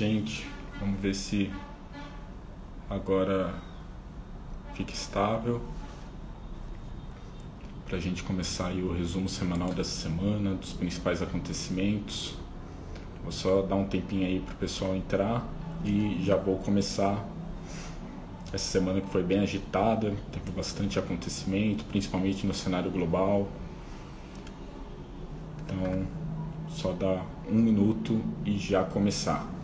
[0.00, 0.46] gente.
[0.80, 1.50] Vamos ver se
[2.88, 3.52] agora
[4.72, 5.60] fica estável.
[7.84, 12.34] Para a gente começar o resumo semanal dessa semana, dos principais acontecimentos.
[13.22, 15.46] Vou só dar um tempinho aí para o pessoal entrar
[15.84, 17.22] e já vou começar
[18.54, 23.48] essa semana que foi bem agitada, teve bastante acontecimento, principalmente no cenário global.
[25.62, 26.06] Então,
[26.70, 29.59] só dar um minuto e já começar.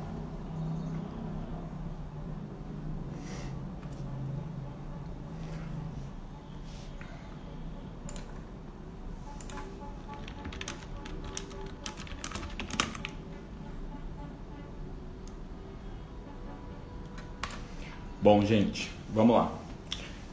[18.26, 19.52] Bom, gente, vamos lá.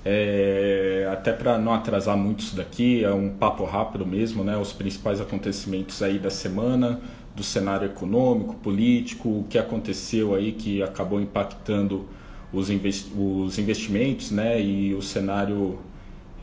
[0.04, 4.58] É, até para não atrasar muito isso daqui, é um papo rápido mesmo, né?
[4.58, 7.00] Os principais acontecimentos aí da semana,
[7.36, 12.08] do cenário econômico, político, o que aconteceu aí que acabou impactando
[12.52, 14.60] os, investi os investimentos, né?
[14.60, 15.78] E o cenário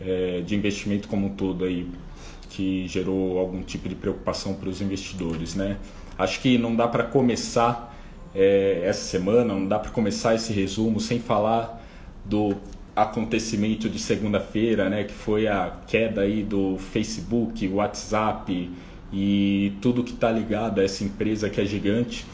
[0.00, 1.90] é, de investimento como um todo aí,
[2.48, 5.78] que gerou algum tipo de preocupação para os investidores, né?
[6.16, 7.89] Acho que não dá para começar
[8.34, 11.82] é, essa semana, não dá para começar esse resumo sem falar
[12.24, 12.56] do
[12.94, 18.70] acontecimento de segunda-feira, né, que foi a queda aí do Facebook, WhatsApp
[19.12, 22.26] e tudo que está ligado a essa empresa que é gigante.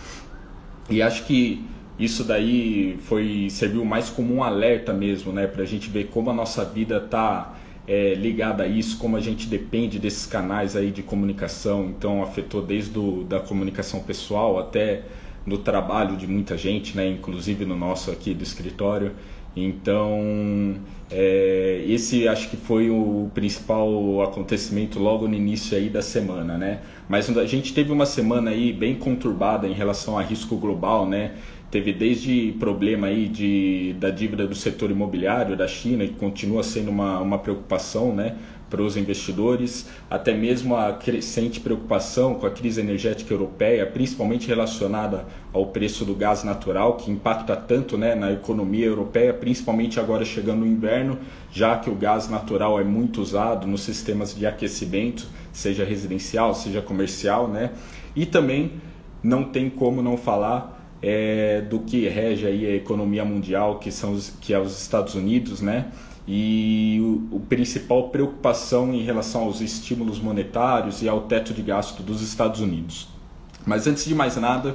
[0.90, 1.64] E acho que
[1.98, 6.30] isso daí foi serviu mais como um alerta mesmo, né, para a gente ver como
[6.30, 7.54] a nossa vida está
[7.86, 11.86] é, ligada a isso, como a gente depende desses canais aí de comunicação.
[11.96, 15.02] Então afetou desde do, da comunicação pessoal até
[15.46, 19.12] no trabalho de muita gente, né, inclusive no nosso aqui do escritório.
[19.56, 20.74] Então,
[21.10, 26.80] é, esse acho que foi o principal acontecimento logo no início aí da semana, né?
[27.08, 31.36] Mas a gente teve uma semana aí bem conturbada em relação a risco global, né?
[31.70, 36.90] Teve desde problema aí de, da dívida do setor imobiliário da China, que continua sendo
[36.90, 38.36] uma, uma preocupação, né?
[38.68, 45.24] para os investidores, até mesmo a crescente preocupação com a crise energética europeia, principalmente relacionada
[45.52, 50.62] ao preço do gás natural, que impacta tanto né, na economia europeia, principalmente agora chegando
[50.62, 51.18] o inverno,
[51.52, 56.82] já que o gás natural é muito usado nos sistemas de aquecimento, seja residencial, seja
[56.82, 57.70] comercial, né?
[58.16, 58.72] E também
[59.22, 60.75] não tem como não falar
[61.08, 65.14] é, do que rege aí a economia mundial, que são os, que é os Estados
[65.14, 65.86] Unidos, né?
[66.26, 72.02] e o, o, principal preocupação em relação aos estímulos monetários e ao teto de gasto
[72.02, 73.06] dos Estados Unidos.
[73.64, 74.74] Mas antes de mais nada,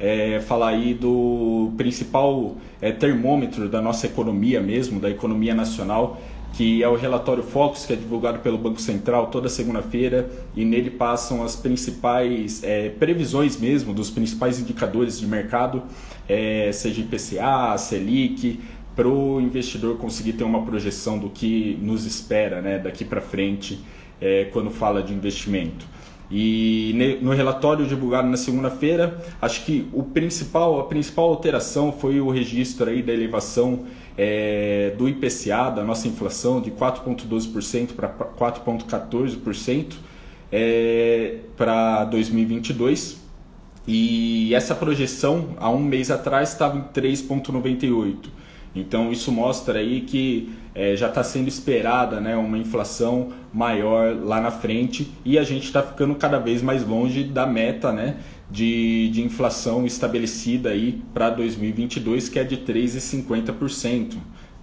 [0.00, 6.20] é, falar aí do principal é, termômetro da nossa economia mesmo, da economia nacional,
[6.52, 10.90] que é o relatório Focus, que é divulgado pelo Banco Central toda segunda-feira, e nele
[10.90, 15.82] passam as principais é, previsões mesmo dos principais indicadores de mercado,
[16.28, 18.60] é, seja IPCA, Selic,
[18.94, 23.80] para o investidor conseguir ter uma projeção do que nos espera né, daqui para frente
[24.20, 25.86] é, quando fala de investimento.
[26.30, 32.30] E no relatório divulgado na segunda-feira, acho que o principal, a principal alteração foi o
[32.30, 33.86] registro aí da elevação
[34.16, 39.94] é, do IPCA, da nossa inflação, de 4,12% para 4,14%
[40.52, 43.18] é, para 2022.
[43.88, 48.28] E essa projeção, há um mês atrás, estava em 3,98%.
[48.74, 54.40] Então isso mostra aí que é, já está sendo esperada né, uma inflação maior lá
[54.40, 58.18] na frente e a gente está ficando cada vez mais longe da meta né,
[58.50, 64.14] de, de inflação estabelecida aí para 2022, que é de 3,50%.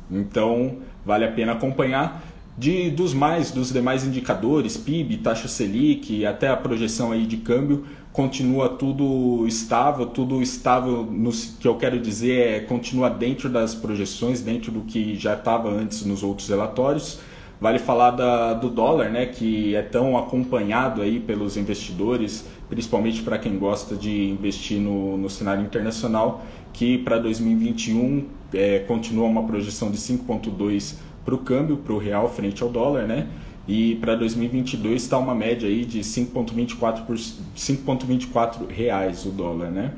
[0.10, 2.24] Então vale a pena acompanhar.
[2.58, 7.86] De, dos mais dos demais indicadores, PIB, taxa Selic, até a projeção aí de câmbio,
[8.18, 14.42] continua tudo estável, tudo estável no que eu quero dizer é continua dentro das projeções,
[14.42, 17.20] dentro do que já estava antes nos outros relatórios.
[17.62, 23.38] Vale falar da, do dólar, né, que é tão acompanhado aí pelos investidores, principalmente para
[23.38, 26.44] quem gosta de investir no, no cenário internacional,
[26.74, 32.28] que para 2021 é, continua uma projeção de 5,2 para o câmbio, para o real
[32.28, 33.28] frente ao dólar, né?
[33.68, 39.92] E para 2022 está uma média aí de 5,24 reais o dólar, né?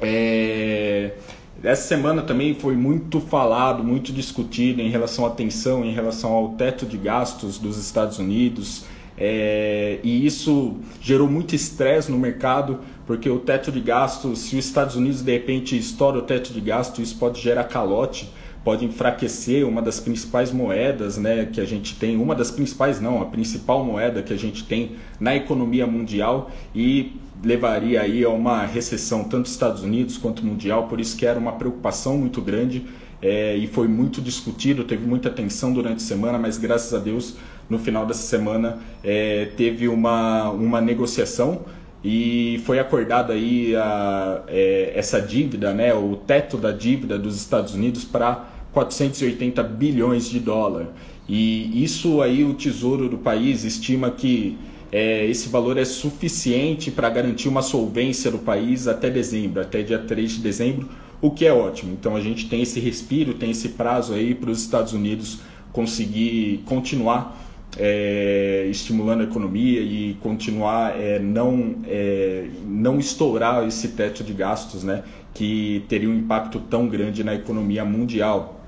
[0.00, 1.14] É...
[1.62, 6.50] Essa semana também foi muito falado, muito discutido em relação à tensão, em relação ao
[6.50, 8.84] teto de gastos dos Estados Unidos.
[9.18, 9.98] É...
[10.04, 14.94] e isso gerou muito estresse no mercado, porque o teto de gastos, se os Estados
[14.94, 18.30] Unidos de repente estoura o teto de gasto, isso pode gerar calote
[18.64, 23.22] pode enfraquecer uma das principais moedas né, que a gente tem, uma das principais não,
[23.22, 28.66] a principal moeda que a gente tem na economia mundial e levaria aí a uma
[28.66, 32.84] recessão tanto nos Estados Unidos quanto mundial, por isso que era uma preocupação muito grande
[33.22, 37.36] é, e foi muito discutido, teve muita tensão durante a semana, mas graças a Deus
[37.68, 41.62] no final dessa semana é, teve uma, uma negociação
[42.02, 47.74] e foi acordada aí a, é, essa dívida, né, o teto da dívida dos Estados
[47.74, 50.86] Unidos para 480 bilhões de dólar.
[51.28, 54.58] E isso aí o Tesouro do país estima que
[54.90, 59.98] é, esse valor é suficiente para garantir uma solvência do país até dezembro, até dia
[59.98, 60.88] 3 de dezembro,
[61.20, 61.92] o que é ótimo.
[61.92, 65.38] Então a gente tem esse respiro, tem esse prazo aí para os Estados Unidos
[65.72, 67.38] conseguir continuar
[67.78, 74.82] é, estimulando a economia e continuar é, não, é, não estourar esse teto de gastos
[74.82, 78.60] né, que teria um impacto tão grande na economia mundial.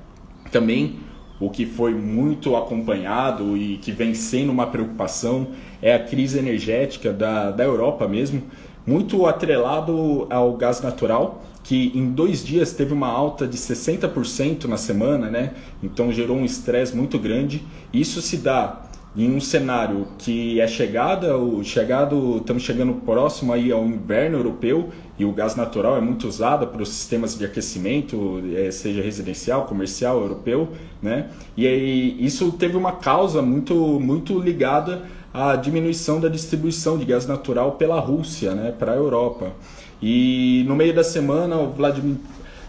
[0.51, 1.01] Também
[1.41, 5.49] o que foi muito acompanhado e que vem sendo uma preocupação
[5.81, 8.43] é a crise energética da, da Europa mesmo,
[8.87, 14.77] muito atrelado ao gás natural, que em dois dias teve uma alta de 60% na
[14.77, 15.55] semana, né?
[15.83, 17.63] então gerou um estresse muito grande.
[17.93, 18.81] Isso se dá
[19.14, 24.88] em um cenário que é chegada, o chegado, estamos chegando próximo aí ao inverno europeu
[25.19, 29.67] e o gás natural é muito usado para os sistemas de aquecimento, é, seja residencial,
[29.67, 30.69] comercial, europeu,
[31.03, 31.29] né?
[31.55, 37.26] E aí isso teve uma causa muito muito ligada à diminuição da distribuição de gás
[37.26, 39.53] natural pela Rússia, né, para a Europa.
[40.00, 42.17] E no meio da semana o Vladimir,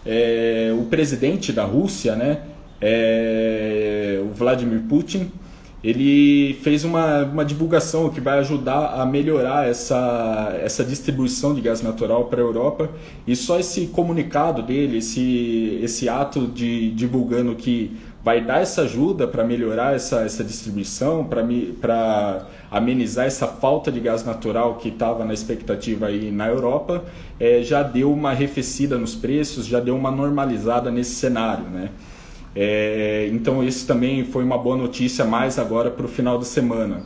[0.04, 2.42] é, o presidente da Rússia, né,
[2.80, 5.30] é, o Vladimir Putin
[5.84, 11.82] ele fez uma, uma divulgação que vai ajudar a melhorar essa, essa distribuição de gás
[11.82, 12.88] natural para a Europa.
[13.26, 17.94] E só esse comunicado dele, esse, esse ato de divulgando que
[18.24, 24.24] vai dar essa ajuda para melhorar essa, essa distribuição, para amenizar essa falta de gás
[24.24, 27.04] natural que estava na expectativa aí na Europa,
[27.38, 31.90] é, já deu uma arrefecida nos preços, já deu uma normalizada nesse cenário, né?
[32.54, 37.02] É, então, isso também foi uma boa notícia mais agora para o final da semana.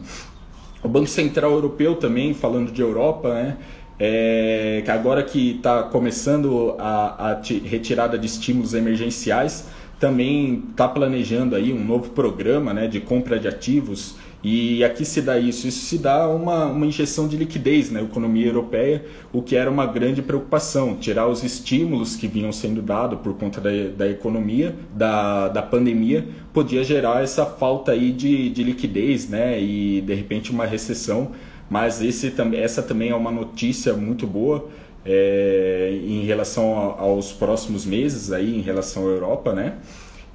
[0.83, 3.56] O Banco Central Europeu também, falando de Europa, né,
[3.99, 9.67] é, agora que está começando a, a retirada de estímulos emergenciais,
[9.99, 15.20] também está planejando aí um novo programa né, de compra de ativos e aqui se
[15.20, 19.56] dá isso, isso se dá uma, uma injeção de liquidez na economia europeia, o que
[19.56, 24.08] era uma grande preocupação, tirar os estímulos que vinham sendo dados por conta da, da
[24.08, 30.14] economia, da, da pandemia, podia gerar essa falta aí de, de liquidez né, e de
[30.14, 31.32] repente uma recessão,
[31.69, 34.69] mas esse, essa também é uma notícia muito boa
[35.05, 39.75] é, em relação aos próximos meses, aí, em relação à Europa, né?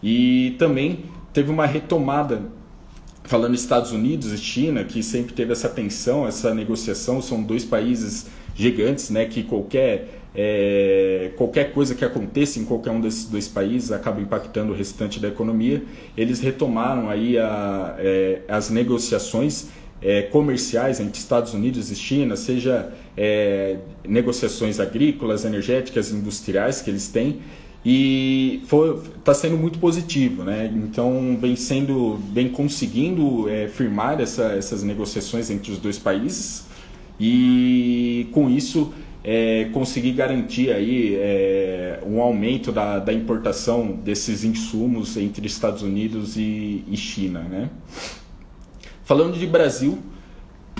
[0.03, 2.41] e também teve uma retomada
[3.23, 8.27] falando Estados Unidos e China, que sempre teve essa tensão, essa negociação, são dois países
[8.55, 13.91] gigantes, né, que qualquer é, qualquer coisa que aconteça em qualquer um desses dois países
[13.91, 15.83] acaba impactando o restante da economia.
[16.17, 19.67] Eles retomaram aí a, é, as negociações
[20.01, 27.07] é, comerciais entre Estados Unidos e China, seja é, negociações agrícolas, energéticas, industriais que eles
[27.07, 27.39] têm,
[27.85, 28.61] e
[29.17, 30.71] está sendo muito positivo, né?
[30.73, 36.65] Então vem sendo, vem conseguindo é, firmar essa, essas negociações entre os dois países
[37.19, 45.17] e com isso é, conseguir garantir aí é, um aumento da, da importação desses insumos
[45.17, 47.69] entre Estados Unidos e, e China, né?
[49.03, 49.99] Falando de Brasil,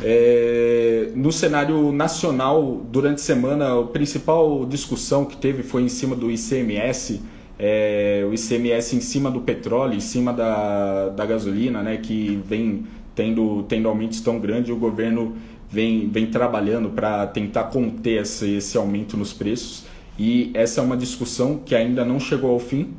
[0.01, 6.15] é, no cenário nacional, durante a semana, a principal discussão que teve foi em cima
[6.15, 7.21] do ICMS,
[7.59, 12.85] é, o ICMS em cima do petróleo, em cima da, da gasolina, né, que vem
[13.15, 15.35] tendo, tendo aumentos tão grandes, o governo
[15.69, 19.85] vem, vem trabalhando para tentar conter esse, esse aumento nos preços.
[20.17, 22.89] E essa é uma discussão que ainda não chegou ao fim,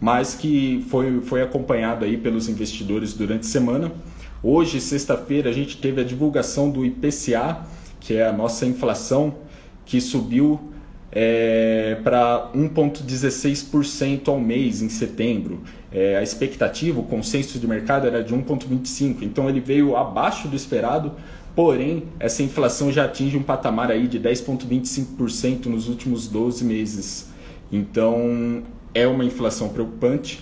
[0.00, 3.92] mas que foi, foi acompanhada aí pelos investidores durante a semana.
[4.42, 7.58] Hoje, sexta-feira, a gente teve a divulgação do IPCA,
[8.00, 9.34] que é a nossa inflação,
[9.84, 10.58] que subiu
[11.12, 15.60] é, para 1,16% ao mês em setembro.
[15.92, 20.56] É, a expectativa, o consenso de mercado era de 1,25%, então ele veio abaixo do
[20.56, 21.12] esperado,
[21.54, 27.28] porém essa inflação já atinge um patamar aí de 10,25% nos últimos 12 meses.
[27.70, 28.62] Então
[28.94, 30.40] é uma inflação preocupante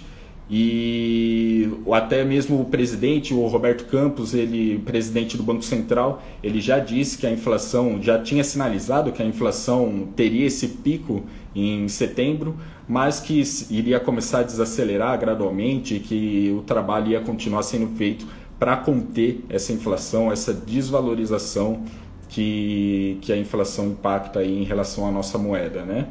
[0.50, 6.78] e até mesmo o presidente, o Roberto Campos, ele presidente do Banco Central, ele já
[6.78, 11.22] disse que a inflação já tinha sinalizado que a inflação teria esse pico
[11.54, 12.56] em setembro,
[12.88, 18.26] mas que iria começar a desacelerar gradualmente que o trabalho ia continuar sendo feito
[18.58, 21.82] para conter essa inflação, essa desvalorização
[22.28, 26.08] que, que a inflação impacta em relação à nossa moeda, né?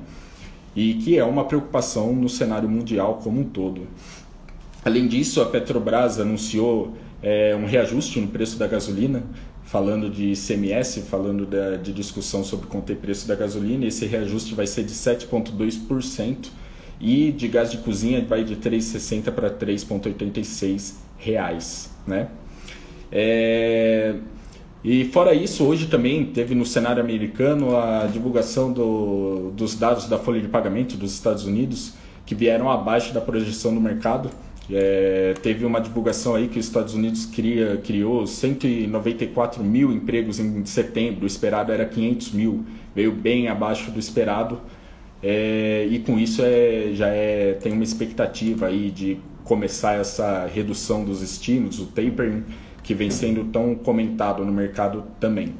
[0.75, 3.87] E que é uma preocupação no cenário mundial como um todo.
[4.87, 9.21] Além disso, a Petrobras anunciou é, um reajuste no preço da gasolina,
[9.65, 13.85] falando de CMS, falando da, de discussão sobre conter preço da gasolina.
[13.85, 16.47] Esse reajuste vai ser de 7,2%
[17.01, 22.29] e de gás de cozinha vai de 3,60 para 3,86 reais, né?
[23.11, 24.15] É...
[24.85, 30.17] E fora isso, hoje também teve no cenário americano a divulgação do, dos dados da
[30.17, 31.91] folha de pagamento dos Estados Unidos,
[32.25, 34.29] que vieram abaixo da projeção do mercado.
[34.69, 40.65] É, teve uma divulgação aí que os Estados Unidos cria, criou 194 mil empregos em
[40.65, 44.59] setembro, o esperado era 500 mil, veio bem abaixo do esperado.
[45.23, 51.05] É, e com isso é, já é, tem uma expectativa aí de começar essa redução
[51.05, 52.43] dos estímulos, o tapering,
[52.83, 55.55] que vem sendo tão comentado no mercado também.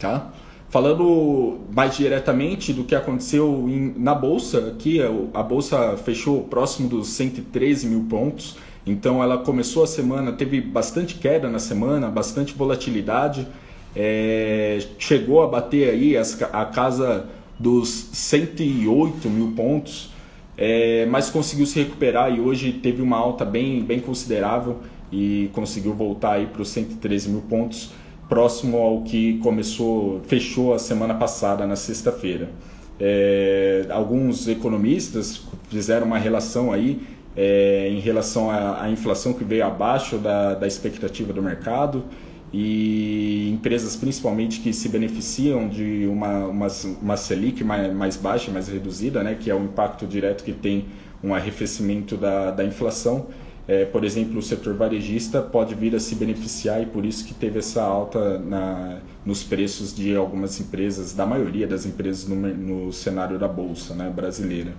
[0.00, 0.32] Tá?
[0.74, 5.00] Falando mais diretamente do que aconteceu em, na bolsa, aqui
[5.32, 11.14] a bolsa fechou próximo dos 113 mil pontos, então ela começou a semana, teve bastante
[11.14, 13.46] queda na semana, bastante volatilidade,
[13.94, 20.10] é, chegou a bater aí as, a casa dos 108 mil pontos,
[20.58, 24.78] é, mas conseguiu se recuperar e hoje teve uma alta bem, bem considerável
[25.12, 27.92] e conseguiu voltar aí para os 113 mil pontos
[28.28, 32.50] próximo ao que começou, fechou a semana passada, na sexta-feira.
[32.98, 37.00] É, alguns economistas fizeram uma relação aí
[37.36, 42.04] é, em relação à, à, inflação que veio abaixo da, da expectativa do mercado
[42.52, 46.68] e empresas principalmente que se beneficiam de uma, uma,
[47.02, 50.84] uma Selic mais, mais baixa, mais reduzida, né, que é o impacto direto que tem
[51.22, 53.26] um arrefecimento da, da inflação,
[53.66, 57.32] é, por exemplo, o setor varejista pode vir a se beneficiar e por isso que
[57.32, 62.92] teve essa alta na, nos preços de algumas empresas, da maioria das empresas no, no
[62.92, 64.72] cenário da bolsa né, brasileira.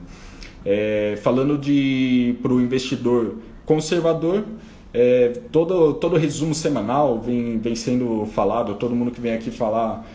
[0.63, 1.59] É, falando
[2.41, 4.45] para o investidor conservador,
[4.93, 10.05] é, todo todo resumo semanal vem, vem sendo falado, todo mundo que vem aqui falar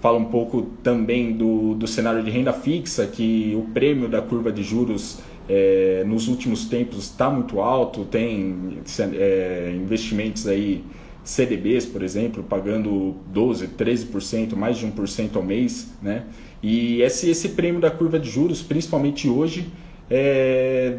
[0.00, 4.52] fala um pouco também do, do cenário de renda fixa, que o prêmio da curva
[4.52, 8.78] de juros é, nos últimos tempos está muito alto, tem
[9.14, 10.84] é, investimentos aí,
[11.24, 16.24] CDBs, por exemplo, pagando 12%, 13%, mais de 1% ao mês, né?
[16.62, 19.68] E esse, esse prêmio da curva de juros, principalmente hoje,
[20.10, 20.98] é,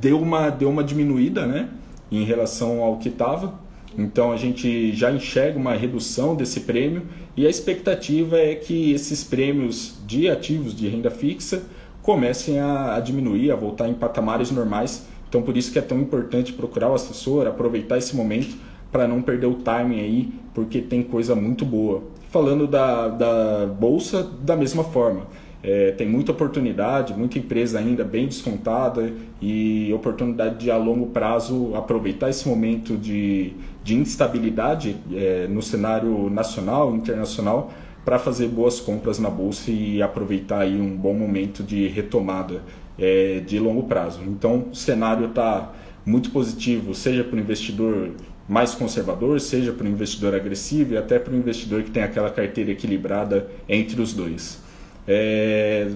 [0.00, 1.68] deu, uma, deu uma diminuída, né?
[2.10, 3.60] Em relação ao que estava.
[3.96, 7.02] Então a gente já enxerga uma redução desse prêmio
[7.36, 11.64] e a expectativa é que esses prêmios de ativos de renda fixa
[12.02, 15.06] comecem a, a diminuir, a voltar em patamares normais.
[15.28, 18.56] Então, por isso que é tão importante procurar o assessor, aproveitar esse momento
[18.90, 22.02] para não perder o timing aí, porque tem coisa muito boa.
[22.30, 25.26] Falando da, da bolsa, da mesma forma.
[25.62, 31.74] É, tem muita oportunidade, muita empresa ainda bem descontada e oportunidade de a longo prazo
[31.74, 33.52] aproveitar esse momento de,
[33.84, 37.70] de instabilidade é, no cenário nacional, internacional,
[38.10, 42.60] para fazer boas compras na bolsa e aproveitar aí um bom momento de retomada
[42.98, 44.20] é, de longo prazo.
[44.26, 45.72] Então, o cenário está
[46.04, 48.10] muito positivo, seja para o investidor
[48.48, 52.30] mais conservador, seja para o investidor agressivo e até para o investidor que tem aquela
[52.30, 54.60] carteira equilibrada entre os dois.
[55.06, 55.92] É...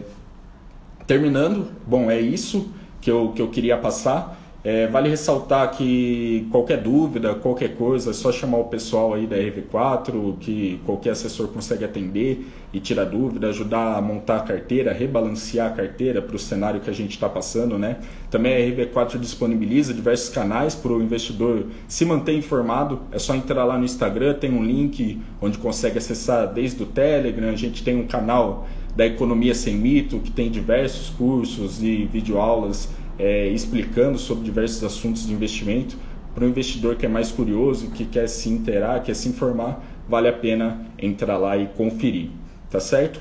[1.08, 4.40] Terminando, bom, é isso que eu, que eu queria passar.
[4.64, 9.36] É, vale ressaltar que qualquer dúvida, qualquer coisa, é só chamar o pessoal aí da
[9.36, 15.70] RV4, que qualquer assessor consegue atender e tirar dúvida, ajudar a montar a carteira, rebalancear
[15.70, 17.98] a carteira para o cenário que a gente está passando, né?
[18.30, 23.02] Também a RV4 disponibiliza diversos canais para o investidor se manter informado.
[23.12, 27.50] É só entrar lá no Instagram, tem um link onde consegue acessar desde o Telegram,
[27.50, 28.66] a gente tem um canal
[28.96, 35.26] da Economia Sem Mito, que tem diversos cursos e videoaulas é, explicando sobre diversos assuntos
[35.26, 35.96] de investimento.
[36.34, 40.28] Para o investidor que é mais curioso, que quer se interar, quer se informar, vale
[40.28, 42.30] a pena entrar lá e conferir.
[42.70, 43.20] Tá certo?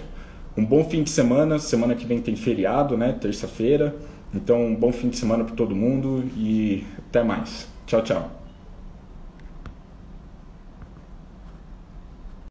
[0.57, 1.59] Um bom fim de semana.
[1.59, 3.13] Semana que vem tem feriado, né?
[3.13, 3.95] Terça-feira.
[4.33, 7.67] Então, um bom fim de semana para todo mundo e até mais.
[7.85, 8.42] Tchau, tchau.